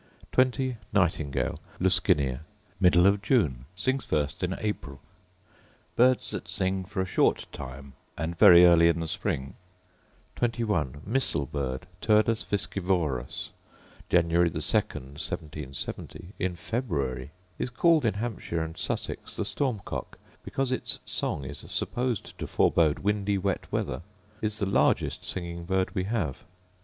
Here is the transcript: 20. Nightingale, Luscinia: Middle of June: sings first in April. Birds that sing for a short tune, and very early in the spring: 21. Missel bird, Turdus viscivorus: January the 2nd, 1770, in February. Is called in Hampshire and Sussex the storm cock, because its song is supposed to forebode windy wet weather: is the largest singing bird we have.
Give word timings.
20. 0.31 0.77
Nightingale, 0.91 1.59
Luscinia: 1.79 2.39
Middle 2.79 3.05
of 3.05 3.21
June: 3.21 3.65
sings 3.75 4.03
first 4.03 4.41
in 4.41 4.55
April. 4.57 4.99
Birds 5.95 6.31
that 6.31 6.49
sing 6.49 6.83
for 6.85 7.01
a 7.01 7.05
short 7.05 7.45
tune, 7.51 7.93
and 8.17 8.35
very 8.35 8.65
early 8.65 8.87
in 8.87 8.99
the 8.99 9.07
spring: 9.07 9.53
21. 10.37 11.03
Missel 11.05 11.45
bird, 11.45 11.85
Turdus 12.01 12.43
viscivorus: 12.43 13.51
January 14.09 14.49
the 14.49 14.57
2nd, 14.57 15.19
1770, 15.21 16.33
in 16.39 16.55
February. 16.55 17.29
Is 17.59 17.69
called 17.69 18.03
in 18.03 18.15
Hampshire 18.15 18.63
and 18.63 18.75
Sussex 18.75 19.35
the 19.35 19.45
storm 19.45 19.83
cock, 19.85 20.17
because 20.43 20.71
its 20.71 20.99
song 21.05 21.45
is 21.45 21.59
supposed 21.59 22.35
to 22.39 22.47
forebode 22.47 22.97
windy 22.97 23.37
wet 23.37 23.71
weather: 23.71 24.01
is 24.41 24.57
the 24.57 24.65
largest 24.65 25.23
singing 25.23 25.63
bird 25.65 25.93
we 25.93 26.05
have. 26.05 26.43